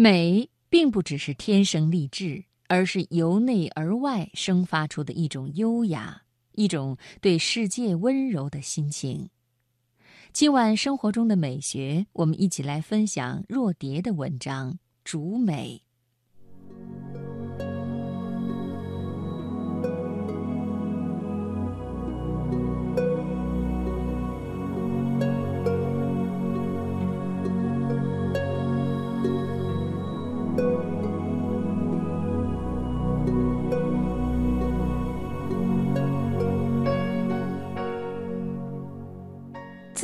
[0.00, 9.30] 美并不只是天生丽质，而是由内而外生发出的一种优雅，一种对世界温柔的心情。
[10.32, 15.82] 今晚生活中的美学，我们一起来分享若蝶的文章《竹美》。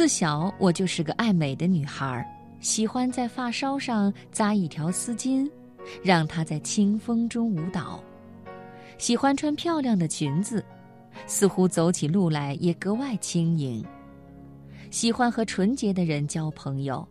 [0.04, 2.22] 自小我就是个爱美的女孩，
[2.60, 5.50] 喜欢在发梢上扎一条丝巾，
[6.02, 7.98] 让它在清风中舞蹈；
[8.98, 10.62] 喜欢穿漂亮的裙子，
[11.26, 13.82] 似乎走起路来也格外轻盈；
[14.90, 17.08] 喜欢和纯洁的人交朋友，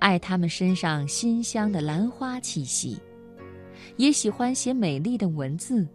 [0.00, 2.96] 爱他们身上馨香的兰花气息；
[3.98, 5.86] 也喜欢写美丽的文字，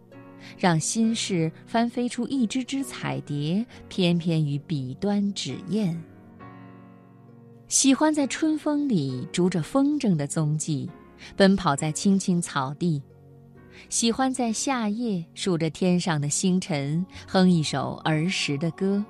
[0.56, 5.94] 让心事翻飞出一只只彩蝶，翩翩于笔端纸砚。
[7.68, 10.90] 喜欢在春风里逐着风筝的踪迹，
[11.36, 12.98] 奔跑在青青草地；
[13.90, 19.04] 喜欢在夏夜数着天上的星辰，哼一首儿时的歌；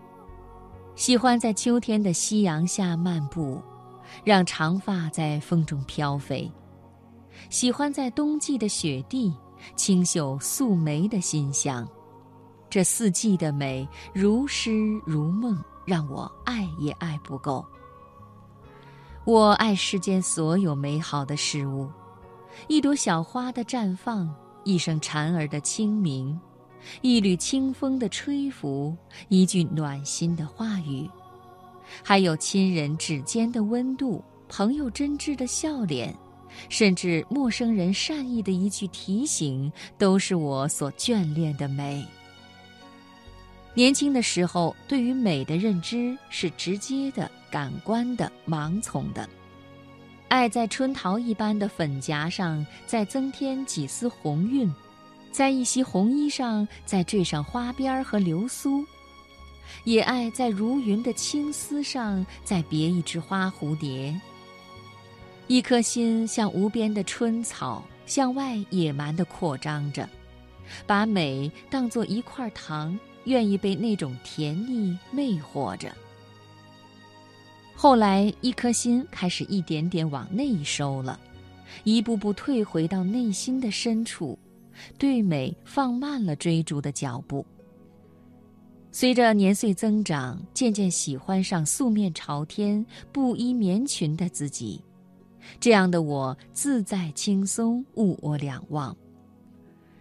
[0.97, 3.63] 喜欢在秋天的夕阳下漫步，
[4.25, 6.51] 让长发在风中飘飞；
[7.51, 9.33] 喜欢在冬季的雪地
[9.77, 11.89] 清嗅素梅的馨香。
[12.69, 14.73] 这四季的美，如诗
[15.07, 15.57] 如梦，
[15.87, 17.65] 让我爱也爱不够。
[19.29, 21.87] 我爱世间所有美好的事物，
[22.67, 24.35] 一朵小花的绽放，
[24.65, 26.41] 一声蝉儿的清鸣，
[27.03, 28.97] 一缕清风的吹拂，
[29.29, 31.07] 一句暖心的话语，
[32.03, 36.17] 还有亲人指尖的温度，朋友真挚的笑脸，
[36.71, 42.03] 甚至陌生人善意的一句提醒，都是我所眷恋的美。
[43.75, 47.31] 年轻的时候，对于美的认知是直接的。
[47.51, 49.27] 感官的盲从的，
[50.29, 54.71] 爱在春桃一般的粉颊上再增添几丝红晕，
[55.33, 58.85] 在一袭红衣上再缀上花边和流苏，
[59.85, 64.15] 也爱在如云的青丝上再别一只花蝴蝶。
[65.47, 70.07] 一颗心像无边的春草，向外野蛮地扩张着，
[70.87, 75.93] 把美当作一块糖，愿意被那种甜腻魅惑着。
[77.75, 81.19] 后来，一颗心开始一点点往内收了，
[81.85, 84.37] 一步步退回到内心的深处，
[84.99, 87.47] 对美放慢了追逐的脚步。
[88.91, 94.83] 随着年岁增长，渐渐喜欢上素面朝天、布衣棉裙的自己，
[95.61, 98.97] 这样的我自在轻松，物我两忘。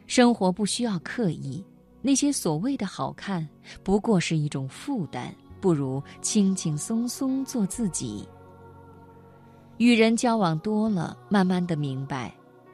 [0.07, 1.63] 生活不需要刻意，
[2.01, 3.47] 那些所谓的好看，
[3.83, 5.33] 不过是一种负担。
[5.59, 8.29] 不如轻轻松松做自己。
[9.77, 12.31] 与人交往多了，慢慢的明白，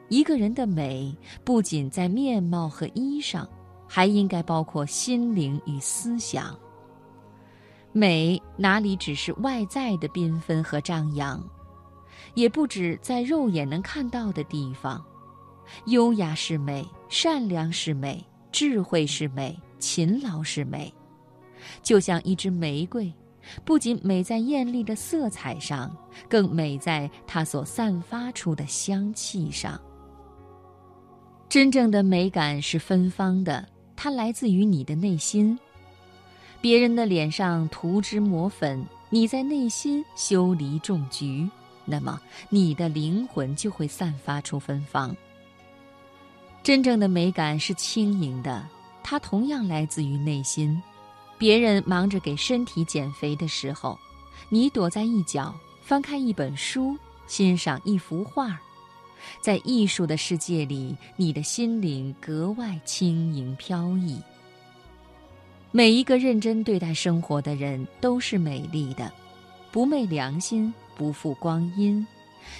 [0.09, 3.47] 一个人的美不仅在面貌和衣裳，
[3.87, 6.53] 还应该包括心灵与思想。
[7.93, 11.41] 美哪里只是外在的缤纷和张扬，
[12.33, 15.03] 也不止在肉眼能看到的地方。
[15.85, 18.21] 优雅是美，善良是美，
[18.53, 20.93] 智慧是美，勤劳是美。
[21.81, 23.11] 就像一支玫瑰，
[23.65, 25.93] 不仅美在艳丽的色彩上，
[26.29, 29.81] 更美在它所散发出的香气上。
[31.49, 35.57] 真正的美感是芬芳的，它来自于你的内心。
[36.61, 41.49] 别人的脸上涂脂抹粉，你在内心修篱种菊，
[41.85, 45.15] 那么你的灵魂就会散发出芬芳。
[46.63, 48.65] 真正的美感是轻盈的，
[49.03, 50.81] 它同样来自于内心。
[51.37, 53.99] 别人忙着给身体减肥的时候，
[54.47, 56.97] 你躲在一角，翻开一本书，
[57.27, 58.57] 欣赏一幅画，
[59.41, 64.21] 在艺术的世界里，你的心灵格外轻盈飘逸。
[65.71, 69.11] 每一个认真对待生活的人都是美丽的，
[69.69, 72.07] 不昧良心，不负光阴，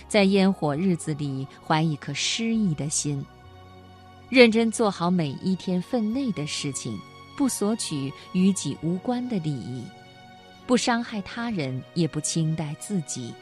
[0.10, 3.26] 在烟火日子里怀一颗诗意的心，
[4.34, 7.00] 认真做好每一天分内的事情。
[7.36, 9.84] 不索取与己无关的利益，
[10.68, 13.34] 不伤害他人，也不轻待自己。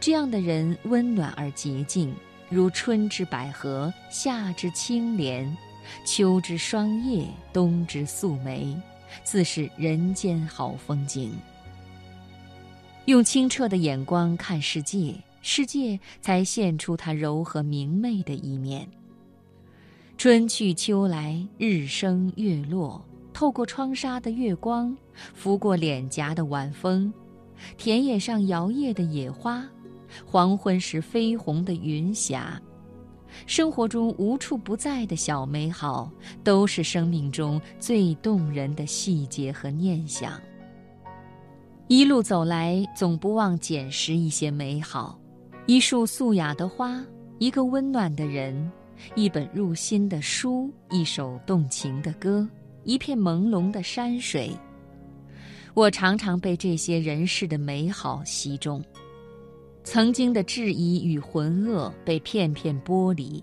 [0.00, 2.12] 这样的人温暖而洁净，
[2.48, 5.56] 如春之百合，夏之青莲，
[6.04, 8.76] 秋之霜叶，冬之素梅，
[9.22, 11.32] 自是人间好风景。
[13.04, 18.88] 用清澈的眼光看世界，世界才现出它柔和明媚的一面。
[20.18, 23.00] 春去秋来，日升月落，
[23.32, 24.92] 透过窗纱的月光，
[25.32, 27.12] 拂过脸颊的晚风，
[27.76, 29.64] 田野上摇曳的野花，
[30.26, 32.60] 黄昏时绯红的云霞，
[33.46, 36.10] 生活中无处不在的小美好，
[36.42, 40.32] 都是生命中最动人的细节和念想。
[41.86, 45.16] 一路走来，总不忘捡拾一些美好：
[45.66, 47.00] 一束素雅的花，
[47.38, 48.68] 一个温暖的人。
[49.14, 52.48] 一本入心的书，一首动情的歌，
[52.84, 54.50] 一片朦胧的山水。
[55.74, 58.82] 我常常被这些人世的美好吸中，
[59.84, 63.42] 曾经的质疑与浑噩被片片剥离，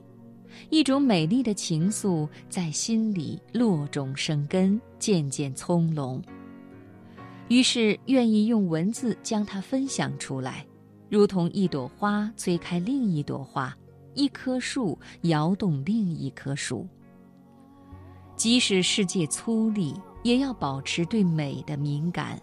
[0.69, 6.21] 一种美丽的情愫在心里落种生根，渐渐葱茏。
[7.47, 10.65] 于是愿意用文字将它分享出来，
[11.09, 13.73] 如同一朵花催开另一朵花。
[14.15, 16.87] 一棵树摇动另一棵树。
[18.35, 22.39] 即使世界粗粝，也要保持对美的敏感。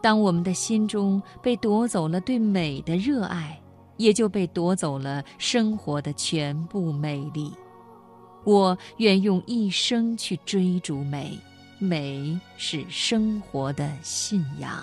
[0.00, 3.60] 当我们的心中被夺走了对美的热爱，
[3.96, 7.52] 也就被夺走了生活的全部美丽。
[8.44, 11.38] 我愿用一生去追逐美，
[11.78, 14.82] 美是生活的信仰。